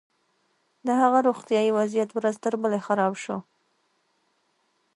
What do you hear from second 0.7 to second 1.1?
د